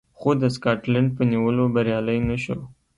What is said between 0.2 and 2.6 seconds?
د سکاټلنډ په نیولو بریالی نه شو